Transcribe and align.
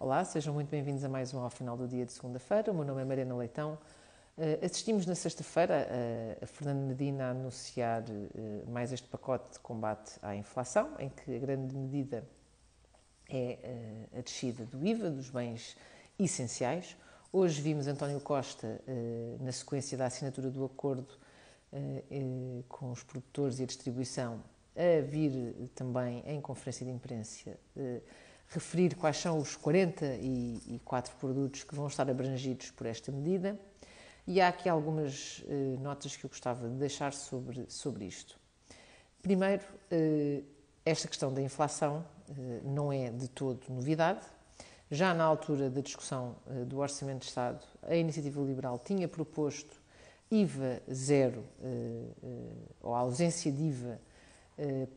Olá, 0.00 0.24
sejam 0.24 0.54
muito 0.54 0.70
bem-vindos 0.70 1.02
a 1.02 1.08
mais 1.08 1.34
um 1.34 1.40
ao 1.40 1.50
final 1.50 1.76
do 1.76 1.88
dia 1.88 2.06
de 2.06 2.12
segunda-feira. 2.12 2.70
O 2.70 2.74
meu 2.74 2.84
nome 2.84 3.02
é 3.02 3.04
Mariana 3.04 3.34
Leitão. 3.34 3.76
Uh, 4.36 4.64
assistimos 4.64 5.04
na 5.04 5.16
sexta-feira 5.16 5.88
a, 6.40 6.44
a 6.44 6.46
Fernando 6.46 6.86
Medina 6.86 7.24
a 7.24 7.30
anunciar 7.30 8.02
uh, 8.02 8.70
mais 8.70 8.92
este 8.92 9.08
pacote 9.08 9.54
de 9.54 9.58
combate 9.58 10.12
à 10.22 10.36
inflação, 10.36 10.94
em 11.00 11.08
que 11.08 11.34
a 11.34 11.38
grande 11.40 11.74
medida 11.74 12.24
é 13.28 14.06
uh, 14.14 14.18
a 14.18 14.20
descida 14.20 14.64
do 14.66 14.86
IVA 14.86 15.10
dos 15.10 15.30
bens 15.30 15.76
essenciais. 16.16 16.96
Hoje 17.32 17.60
vimos 17.60 17.88
António 17.88 18.20
Costa, 18.20 18.80
na 19.40 19.50
sequência 19.50 19.98
da 19.98 20.06
assinatura 20.06 20.48
do 20.48 20.64
acordo 20.64 21.18
com 22.68 22.90
os 22.90 23.02
produtores 23.02 23.58
e 23.58 23.64
a 23.64 23.66
distribuição, 23.66 24.42
a 24.74 25.02
vir 25.02 25.54
também 25.74 26.22
em 26.26 26.40
conferência 26.40 26.86
de 26.86 26.92
imprensa 26.92 27.50
referir 28.48 28.94
quais 28.94 29.16
são 29.16 29.38
os 29.38 29.56
44 29.56 31.16
produtos 31.16 31.64
que 31.64 31.74
vão 31.74 31.86
estar 31.86 32.08
abrangidos 32.10 32.70
por 32.70 32.86
esta 32.86 33.12
medida 33.12 33.58
e 34.26 34.40
há 34.40 34.48
aqui 34.48 34.68
algumas 34.68 35.42
eh, 35.48 35.76
notas 35.80 36.16
que 36.16 36.24
eu 36.24 36.28
gostava 36.28 36.68
de 36.68 36.74
deixar 36.74 37.12
sobre, 37.12 37.64
sobre 37.68 38.04
isto. 38.04 38.38
Primeiro, 39.22 39.64
eh, 39.90 40.42
esta 40.84 41.08
questão 41.08 41.32
da 41.32 41.40
inflação 41.40 42.04
eh, 42.30 42.60
não 42.64 42.92
é 42.92 43.10
de 43.10 43.28
todo 43.28 43.60
novidade. 43.68 44.20
Já 44.90 45.12
na 45.12 45.22
altura 45.22 45.68
da 45.68 45.82
discussão 45.82 46.34
eh, 46.46 46.64
do 46.64 46.78
Orçamento 46.78 47.20
de 47.20 47.26
Estado, 47.26 47.62
a 47.82 47.94
Iniciativa 47.94 48.40
Liberal 48.40 48.78
tinha 48.78 49.06
proposto 49.06 49.76
IVA 50.30 50.80
zero, 50.90 51.44
eh, 51.62 52.04
eh, 52.22 52.28
ou 52.80 52.94
a 52.94 53.00
ausência 53.00 53.52
de 53.52 53.62
IVA 53.62 54.00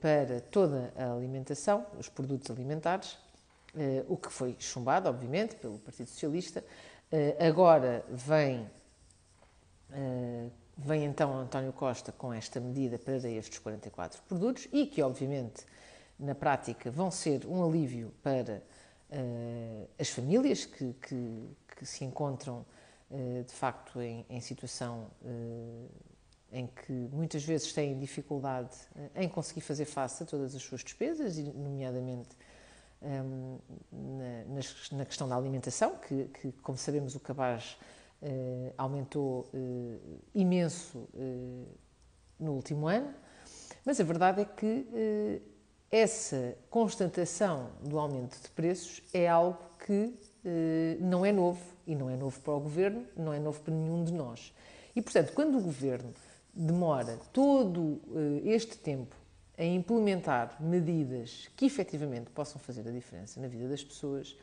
para 0.00 0.40
toda 0.40 0.90
a 0.96 1.12
alimentação, 1.12 1.84
os 1.98 2.08
produtos 2.08 2.50
alimentares, 2.50 3.18
Uh, 3.74 4.04
o 4.12 4.16
que 4.16 4.32
foi 4.32 4.56
chumbado, 4.58 5.08
obviamente, 5.08 5.54
pelo 5.54 5.78
Partido 5.78 6.08
Socialista. 6.08 6.64
Uh, 7.12 7.46
agora 7.46 8.04
vem, 8.10 8.68
uh, 9.90 10.50
vem 10.76 11.04
então 11.04 11.38
António 11.38 11.72
Costa 11.72 12.10
com 12.10 12.32
esta 12.32 12.58
medida 12.58 12.98
para 12.98 13.16
estes 13.28 13.60
44 13.60 14.20
produtos 14.22 14.66
e 14.72 14.86
que, 14.86 15.00
obviamente, 15.00 15.64
na 16.18 16.34
prática 16.34 16.90
vão 16.90 17.12
ser 17.12 17.46
um 17.46 17.64
alívio 17.64 18.12
para 18.22 18.62
as 19.98 20.08
famílias 20.08 20.64
que, 20.64 20.92
que, 21.02 21.48
que 21.76 21.84
se 21.84 22.04
encontram, 22.04 22.64
de 23.10 23.52
facto, 23.52 24.00
em, 24.00 24.24
em 24.30 24.40
situação 24.40 25.10
em 26.52 26.68
que 26.68 26.92
muitas 26.92 27.42
vezes 27.42 27.72
têm 27.72 27.98
dificuldade 27.98 28.76
em 29.16 29.28
conseguir 29.28 29.62
fazer 29.62 29.84
face 29.84 30.22
a 30.22 30.26
todas 30.26 30.54
as 30.54 30.62
suas 30.62 30.84
despesas, 30.84 31.38
nomeadamente 31.38 32.36
um, 33.02 33.58
na, 33.92 34.98
na, 34.98 35.04
questão 35.04 35.28
da 35.28 35.36
alimentação, 35.36 35.96
que, 35.96 36.24
que 36.26 36.52
como 36.62 36.76
sabemos, 36.76 37.14
o 37.14 37.20
cabaz 37.20 37.76
uh, 38.22 38.72
aumentou 38.76 39.48
uh, 39.54 40.20
imenso 40.34 40.98
uh, 41.14 41.66
no 42.38 42.52
último 42.52 42.88
ano, 42.88 43.12
mas 43.84 43.98
a 44.00 44.04
verdade 44.04 44.42
é 44.42 44.44
que 44.44 45.42
essa 45.90 46.56
constatação 46.68 47.70
do 47.82 47.98
aumento 47.98 48.40
de 48.40 48.48
preços 48.50 49.02
é 49.12 49.26
algo 49.26 49.58
que 49.84 50.14
não 51.00 51.24
é 51.24 51.32
novo, 51.32 51.60
e 51.86 51.94
não 51.94 52.10
é 52.10 52.16
novo 52.16 52.38
para 52.40 52.52
o 52.52 52.60
governo, 52.60 53.06
não 53.16 53.32
é 53.32 53.38
novo 53.38 53.60
para 53.62 53.74
nenhum 53.74 54.04
de 54.04 54.12
nós. 54.12 54.54
E, 54.94 55.00
portanto, 55.00 55.32
quando 55.32 55.58
o 55.58 55.60
governo 55.60 56.12
demora 56.54 57.18
todo 57.32 58.00
este 58.44 58.76
tempo 58.76 59.16
a 59.60 59.64
implementar 59.64 60.56
medidas 60.58 61.50
que 61.54 61.66
efetivamente 61.66 62.30
possam 62.30 62.58
fazer 62.58 62.88
a 62.88 62.90
diferença 62.90 63.38
na 63.38 63.46
vida 63.46 63.68
das 63.68 63.84
pessoas, 63.84 64.34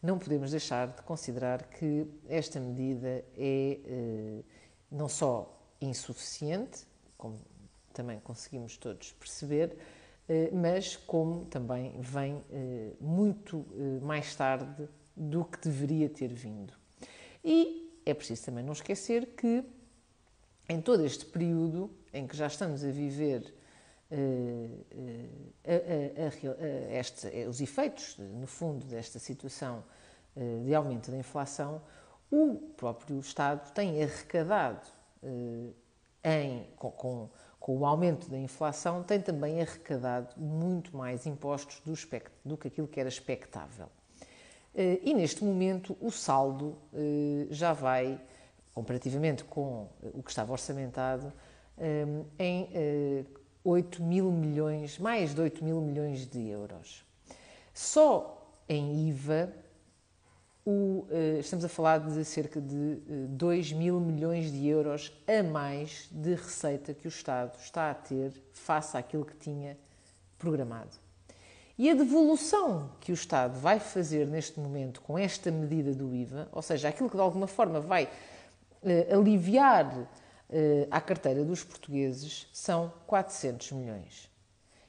não 0.00 0.16
podemos 0.16 0.52
deixar 0.52 0.86
de 0.86 1.02
considerar 1.02 1.64
que 1.64 2.06
esta 2.28 2.60
medida 2.60 3.24
é 3.36 3.80
eh, 3.84 4.42
não 4.88 5.08
só 5.08 5.60
insuficiente, 5.80 6.86
como 7.18 7.36
também 7.92 8.20
conseguimos 8.20 8.76
todos 8.76 9.10
perceber, 9.14 9.76
eh, 10.28 10.50
mas 10.52 10.94
como 10.94 11.46
também 11.46 12.00
vem 12.00 12.40
eh, 12.52 12.92
muito 13.00 13.66
mais 14.00 14.36
tarde 14.36 14.88
do 15.16 15.44
que 15.44 15.58
deveria 15.68 16.08
ter 16.08 16.32
vindo. 16.32 16.72
E 17.44 18.00
é 18.06 18.14
preciso 18.14 18.44
também 18.44 18.62
não 18.62 18.72
esquecer 18.72 19.34
que 19.36 19.64
em 20.68 20.80
todo 20.80 21.04
este 21.04 21.26
período 21.26 21.90
em 22.14 22.24
que 22.24 22.36
já 22.36 22.46
estamos 22.46 22.84
a 22.84 22.90
viver 22.92 23.52
a, 24.10 25.70
a, 25.70 26.26
a, 26.26 26.98
este, 26.98 27.46
os 27.48 27.60
efeitos, 27.60 28.18
no 28.18 28.46
fundo, 28.46 28.84
desta 28.86 29.18
situação 29.18 29.84
eh, 30.36 30.62
de 30.64 30.74
aumento 30.74 31.10
da 31.10 31.16
inflação, 31.16 31.82
o 32.30 32.54
próprio 32.76 33.18
Estado 33.18 33.72
tem 33.72 34.02
arrecadado, 34.02 34.86
eh, 35.22 35.70
em, 36.24 36.66
com, 36.76 36.90
com, 36.92 37.28
com, 37.58 37.78
o 37.78 37.84
aumento 37.84 38.30
da 38.30 38.38
inflação, 38.38 39.02
tem 39.02 39.20
também 39.20 39.60
arrecadado 39.60 40.40
muito 40.40 40.96
mais 40.96 41.26
impostos 41.26 41.80
do, 41.84 41.92
espect, 41.92 42.30
do 42.44 42.56
que 42.56 42.68
aquilo 42.68 42.86
que 42.86 43.00
era 43.00 43.08
expectável. 43.08 43.88
Eh, 44.74 45.00
e 45.02 45.14
neste 45.14 45.44
momento 45.44 45.96
o 46.00 46.10
saldo 46.10 46.78
já 47.50 47.72
vai, 47.72 48.20
comparativamente 48.72 49.42
com 49.44 49.88
o 50.14 50.22
que 50.22 50.30
estava 50.30 50.52
orçamentado, 50.52 51.32
em 52.38 52.68
8 53.64 54.02
mil 54.02 54.30
milhões, 54.30 54.98
mais 54.98 55.34
de 55.34 55.40
8 55.40 55.64
mil 55.64 55.80
milhões 55.80 56.26
de 56.26 56.48
euros. 56.48 57.04
Só 57.74 58.48
em 58.68 59.08
IVA, 59.08 59.52
o, 60.64 61.06
uh, 61.10 61.38
estamos 61.38 61.64
a 61.64 61.68
falar 61.68 61.98
de 61.98 62.24
cerca 62.24 62.60
de 62.60 62.74
uh, 62.74 63.02
eh, 63.08 63.26
2 63.28 63.72
mil 63.72 63.98
milhões 63.98 64.52
de 64.52 64.68
euros 64.68 65.12
a 65.26 65.42
mais 65.42 66.08
de 66.10 66.34
receita 66.34 66.92
que 66.92 67.06
o 67.06 67.08
Estado 67.08 67.58
está 67.58 67.90
a 67.90 67.94
ter 67.94 68.32
face 68.52 68.96
àquilo 68.96 69.24
que 69.24 69.36
tinha 69.36 69.76
programado. 70.38 70.96
E 71.78 71.88
a 71.88 71.94
devolução 71.94 72.90
que 73.00 73.10
o 73.10 73.14
Estado 73.14 73.58
vai 73.58 73.80
fazer 73.80 74.26
neste 74.26 74.60
momento 74.60 75.00
com 75.00 75.18
esta 75.18 75.50
medida 75.50 75.94
do 75.94 76.14
IVA, 76.14 76.46
ou 76.52 76.60
seja, 76.60 76.88
aquilo 76.90 77.08
que 77.08 77.16
de 77.16 77.22
alguma 77.22 77.46
forma 77.46 77.80
vai 77.80 78.04
uh, 78.04 79.18
aliviar 79.18 79.90
eh, 79.96 80.06
à 80.90 81.00
carteira 81.00 81.44
dos 81.44 81.62
portugueses 81.62 82.48
são 82.52 82.92
400 83.06 83.72
milhões. 83.72 84.30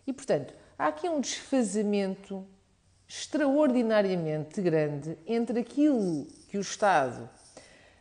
E, 0.05 0.13
portanto, 0.13 0.53
há 0.77 0.87
aqui 0.87 1.07
um 1.07 1.21
desfazamento 1.21 2.45
extraordinariamente 3.07 4.61
grande 4.61 5.17
entre 5.27 5.59
aquilo 5.59 6.25
que 6.47 6.57
o 6.57 6.61
Estado 6.61 7.29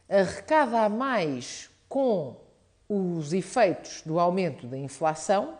arrecada 0.08 0.82
a 0.82 0.88
mais 0.88 1.68
com 1.88 2.36
os 2.88 3.32
efeitos 3.32 4.02
do 4.02 4.18
aumento 4.18 4.66
da 4.66 4.76
inflação 4.76 5.58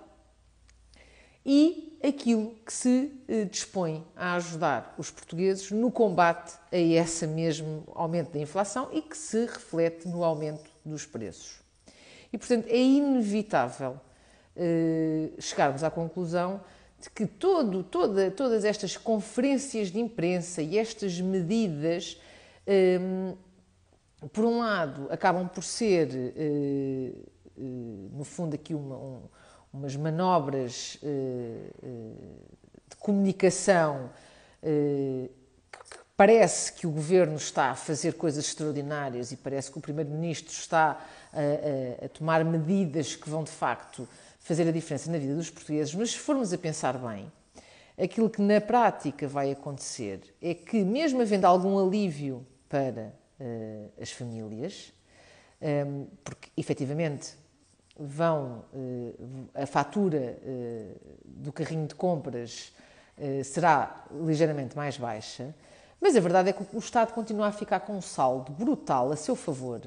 e 1.45 1.99
aquilo 2.03 2.55
que 2.67 2.73
se 2.73 3.13
eh, 3.29 3.45
dispõe 3.45 4.07
a 4.17 4.35
ajudar 4.35 4.95
os 4.99 5.11
portugueses 5.11 5.71
no 5.71 5.91
combate 5.91 6.55
a 6.73 6.77
esse 6.77 7.27
mesmo 7.27 7.85
aumento 7.95 8.33
da 8.33 8.39
inflação 8.39 8.89
e 8.93 9.03
que 9.03 9.17
se 9.17 9.47
reflete 9.47 10.09
no 10.09 10.25
aumento 10.25 10.71
dos 10.85 11.07
preços. 11.07 11.60
E, 12.33 12.39
portanto, 12.39 12.67
é 12.69 12.79
inevitável 12.79 14.01
uh, 14.57 15.41
chegarmos 15.41 15.83
à 15.83 15.91
conclusão 15.91 16.61
de 17.01 17.11
que 17.11 17.27
todo, 17.27 17.83
toda, 17.83 18.31
todas 18.31 18.65
estas 18.65 18.97
conferências 18.97 19.91
de 19.91 19.99
imprensa 19.99 20.61
e 20.61 20.77
estas 20.77 21.19
medidas, 21.19 22.21
eh, 22.67 22.99
por 24.35 24.45
um 24.45 24.59
lado, 24.59 25.09
acabam 25.11 25.49
por 25.49 25.65
ser, 25.65 26.09
uh, 26.09 27.29
uh, 27.57 28.11
no 28.13 28.23
fundo, 28.23 28.55
aqui 28.55 28.75
uma, 28.75 28.97
um, 28.97 29.23
umas 29.73 29.97
manobras 29.97 30.99
de 31.01 32.97
comunicação 32.99 34.11
Parece 36.21 36.75
que 36.75 36.87
o 36.87 36.91
governo 36.91 37.37
está 37.37 37.71
a 37.71 37.75
fazer 37.75 38.13
coisas 38.13 38.45
extraordinárias 38.45 39.33
e 39.33 39.39
parece 39.39 39.71
que 39.71 39.79
o 39.79 39.81
primeiro-ministro 39.81 40.53
está 40.53 41.01
a, 41.33 41.41
a, 42.03 42.05
a, 42.05 42.09
tomar 42.11 42.45
medidas 42.45 43.17
que 43.17 43.31
vão 43.31 43.43
de 43.43 43.51
facto 43.51 44.07
fazer 44.39 44.69
a 44.69 44.71
diferença 44.71 45.11
na 45.11 45.17
vida 45.17 45.35
dos 45.35 45.49
portugueses, 45.49 45.95
mas 45.95 46.11
se 46.11 46.19
formos 46.19 46.53
a 46.53 46.59
pensar 46.59 46.99
bem, 46.99 47.33
aquilo 47.99 48.29
que 48.29 48.43
na 48.43 48.61
prática 48.61 49.27
vai 49.27 49.51
acontecer 49.51 50.21
é 50.43 50.53
que, 50.53 50.85
mesmo 50.85 51.23
havendo 51.23 51.47
algum 51.47 51.83
alívio 51.83 52.47
para 52.69 53.15
uh, 53.41 53.91
as 53.99 54.11
famílias, 54.11 54.93
um, 55.59 55.67
ehm, 55.67 56.07
porque 56.23 56.51
efetivamente 56.55 57.33
vão 57.99 58.67
uh, 58.75 59.49
a 59.55 59.65
fatura 59.65 60.37
uh, 60.43 61.01
do 61.25 61.51
carrinho 61.51 61.87
de 61.87 61.95
compras 61.95 62.75
será 63.45 64.07
ligeiramente 64.25 64.75
mais 64.75 64.97
baixa, 64.97 65.55
mas 66.01 66.17
a 66.17 66.21
verdade 66.21 66.49
é 66.51 66.53
que 66.53 66.65
o 66.73 66.79
Estado 66.79 67.13
continua 67.13 67.49
a 67.49 67.53
ficar 67.53 67.81
com 67.81 67.97
um 67.97 68.01
saldo 68.01 68.53
brutal 68.53 69.13
a 69.13 69.17
seu 69.17 69.37
favor, 69.37 69.83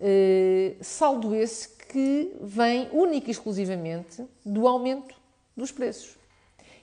eh, 0.00 0.74
saldo 0.80 1.34
esse 1.34 1.68
que 1.68 2.34
vem 2.40 2.88
única 2.92 3.28
e 3.28 3.30
exclusivamente 3.30 4.24
do 4.44 4.66
aumento 4.66 5.14
dos 5.56 5.70
preços. 5.70 6.16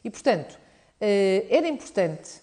E, 0.04 0.10
portanto, 0.10 0.58
eh, 1.02 1.46
era 1.50 1.68
importante 1.68 2.42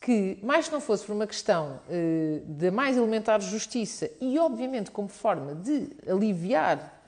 que, 0.00 0.38
mais 0.42 0.66
se 0.66 0.72
não 0.72 0.80
fosse 0.80 1.04
por 1.04 1.12
uma 1.12 1.26
questão 1.26 1.80
eh, 1.88 2.40
de 2.44 2.70
mais 2.70 2.96
elementar 2.96 3.40
justiça 3.40 4.10
e, 4.20 4.38
obviamente, 4.38 4.90
como 4.90 5.08
forma 5.08 5.54
de 5.54 5.90
aliviar 6.08 7.00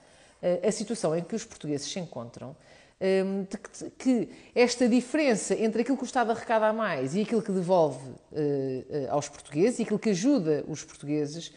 a 0.61 0.71
situação 0.71 1.15
em 1.15 1.23
que 1.23 1.35
os 1.35 1.43
portugueses 1.43 1.91
se 1.91 1.97
encontram, 1.99 2.55
que 3.97 4.29
esta 4.55 4.87
diferença 4.87 5.53
entre 5.53 5.81
aquilo 5.81 5.97
que 5.97 6.03
o 6.03 6.05
Estado 6.05 6.31
arrecada 6.31 6.67
a 6.67 6.73
mais 6.73 7.13
e 7.15 7.21
aquilo 7.21 7.41
que 7.41 7.51
devolve 7.51 8.13
aos 9.09 9.27
portugueses 9.27 9.79
e 9.79 9.83
aquilo 9.83 9.99
que 9.99 10.11
ajuda 10.11 10.63
os 10.67 10.83
portugueses, 10.83 11.51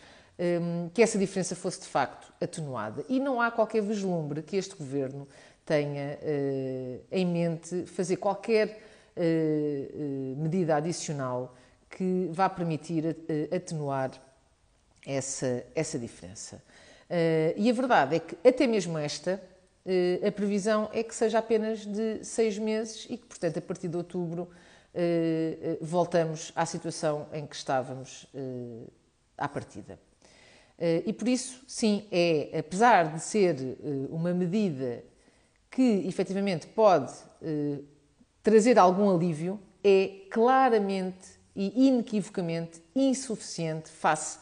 que 0.92 1.00
essa 1.00 1.16
diferença 1.16 1.54
fosse 1.54 1.80
de 1.80 1.86
facto 1.86 2.32
atenuada. 2.40 3.04
E 3.08 3.20
não 3.20 3.40
há 3.40 3.52
qualquer 3.52 3.82
vislumbre 3.82 4.42
que 4.42 4.56
este 4.56 4.74
governo 4.74 5.28
tenha 5.64 6.18
em 7.12 7.24
mente 7.24 7.86
fazer 7.86 8.16
qualquer 8.16 8.80
eh, 9.20 9.90
eh, 9.92 10.34
medida 10.36 10.76
adicional 10.76 11.52
que 11.90 12.28
vá 12.30 12.48
permitir 12.48 13.04
eh, 13.28 13.56
atenuar 13.56 14.12
essa, 15.04 15.64
essa 15.74 15.98
diferença. 15.98 16.62
E 17.56 17.68
a 17.68 17.72
verdade 17.72 18.16
é 18.16 18.20
que, 18.20 18.36
até 18.46 18.66
mesmo 18.66 18.96
esta, 18.96 19.42
a 20.26 20.32
previsão 20.32 20.90
é 20.92 21.02
que 21.02 21.14
seja 21.14 21.38
apenas 21.38 21.86
de 21.86 22.24
seis 22.24 22.58
meses 22.58 23.06
e 23.08 23.16
que, 23.16 23.26
portanto, 23.26 23.58
a 23.58 23.62
partir 23.62 23.88
de 23.88 23.96
outubro, 23.96 24.48
voltamos 25.80 26.52
à 26.54 26.66
situação 26.66 27.26
em 27.32 27.46
que 27.46 27.56
estávamos 27.56 28.26
à 29.36 29.48
partida. 29.48 29.98
E 31.06 31.12
por 31.12 31.26
isso, 31.28 31.62
sim, 31.66 32.06
é, 32.10 32.58
apesar 32.58 33.14
de 33.14 33.20
ser 33.20 33.56
uma 34.10 34.32
medida 34.32 35.02
que 35.70 36.06
efetivamente 36.06 36.66
pode 36.66 37.12
trazer 38.42 38.78
algum 38.78 39.14
alívio 39.14 39.60
é 39.82 40.26
claramente 40.30 41.38
e 41.54 41.88
inequivocamente 41.88 42.82
insuficiente 42.94 43.88
face 43.88 44.38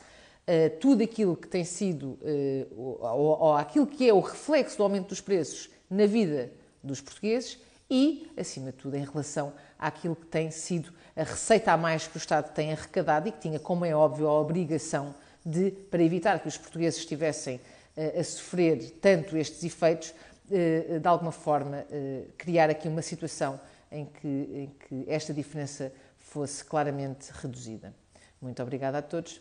a 0.47 0.71
tudo 0.79 1.03
aquilo 1.03 1.37
que 1.37 1.49
tem 1.49 1.65
sido, 1.65 2.17
eh, 2.23 2.67
ou, 2.71 3.41
ou 3.41 3.55
aquilo 3.55 3.87
que 3.87 4.09
é 4.09 4.15
o 4.15 4.21
reflexo 4.21 4.77
do 4.77 4.85
aumento 4.85 5.09
dos 5.09 5.21
preços 5.21 5.69
na 5.91 6.07
vida 6.07 6.53
dos 6.83 7.01
portugueses 7.01 7.59
e, 7.91 8.31
acima 8.37 8.71
de 8.71 8.79
tudo, 8.79 8.97
em 8.97 9.05
relação 9.05 9.53
àquilo 9.77 10.15
que 10.15 10.27
tem 10.27 10.51
sido 10.53 10.93
a 11.17 11.25
receita 11.25 11.73
a 11.73 11.77
mais 11.77 12.07
que 12.07 12.17
o 12.17 12.19
Estado 12.19 12.53
tem 12.55 12.73
arrecadado 12.73 13.29
e 13.29 13.33
que 13.33 13.41
tinha, 13.41 13.59
como 13.59 13.85
é 13.85 13.95
óbvio, 13.95 14.29
a 14.29 14.41
obrigação 14.41 15.15
de, 15.45 15.73
para 15.73 16.03
evitar 16.03 16.39
que 16.39 16.47
os 16.47 16.57
portugueses 16.57 17.01
estivessem 17.01 17.61
eh, 17.97 18.21
a 18.21 18.23
sofrer 18.23 18.91
tanto 19.01 19.37
estes 19.37 19.65
efeitos, 19.65 20.15
eh, 20.49 21.01
de 21.01 21.09
alguma 21.09 21.33
forma 21.33 21.85
criar 22.39 22.71
aqui 22.71 22.87
uma 22.87 23.03
situação 23.03 23.59
em 23.91 24.05
que, 24.05 24.29
em 24.29 24.73
que 24.89 25.05
esta 25.11 25.35
diferença 25.35 25.93
fosse 26.19 26.65
claramente 26.65 27.31
reduzida. 27.33 27.93
Muito 28.41 28.63
obrigada 28.63 28.99
a 28.99 29.03
todos 29.03 29.41